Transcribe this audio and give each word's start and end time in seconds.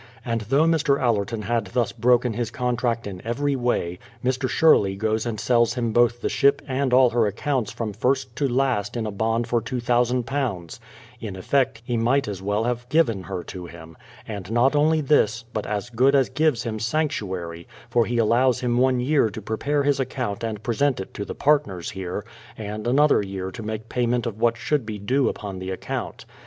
And 0.25 0.41
though 0.41 0.63
Mr. 0.63 0.99
Allerton 0.99 1.43
had 1.43 1.67
thus 1.67 1.91
broken 1.91 2.33
his 2.33 2.49
contract 2.49 3.05
in 3.05 3.21
every 3.23 3.55
way, 3.55 3.99
Mr. 4.25 4.49
Sherley 4.49 4.95
goes 4.97 5.27
and 5.27 5.39
sells 5.39 5.75
him 5.75 5.93
both 5.93 6.21
the 6.21 6.27
ship 6.27 6.59
and 6.67 6.91
all 6.91 7.11
her 7.11 7.27
accounts 7.27 7.71
from 7.71 7.93
first 7.93 8.35
to 8.37 8.47
last 8.47 8.97
in 8.97 9.05
a 9.05 9.11
bond 9.11 9.45
for 9.45 9.61
£2000,— 9.61 10.79
in 11.21 11.35
effect 11.35 11.83
he 11.85 11.97
might 11.97 12.27
as 12.27 12.41
well 12.41 12.63
have 12.63 12.89
given 12.89 13.21
her 13.25 13.43
to 13.43 13.67
him,— 13.67 13.95
and 14.27 14.49
not 14.51 14.75
only 14.75 15.01
this, 15.01 15.45
but 15.53 15.67
as 15.67 15.91
good 15.91 16.15
as 16.15 16.29
gives 16.29 16.63
him 16.63 16.79
sanctuary, 16.79 17.67
for 17.91 18.07
he 18.07 18.17
allows 18.17 18.61
him 18.61 18.79
one 18.79 18.97
3^ear 19.01 19.31
to 19.31 19.39
prepare 19.39 19.83
his 19.83 19.99
account 19.99 20.43
and 20.43 20.63
pre 20.63 20.73
sent 20.73 20.99
it 20.99 21.13
to 21.13 21.23
the 21.23 21.35
partners 21.35 21.91
here, 21.91 22.25
and 22.57 22.87
another 22.87 23.21
year 23.21 23.51
to 23.51 23.61
make 23.61 23.87
pay 23.87 24.07
ment 24.07 24.25
of 24.25 24.39
what 24.41 24.57
should 24.57 24.83
be 24.83 24.97
due 24.97 25.29
upon 25.29 25.59
the 25.59 25.69
account. 25.69 26.25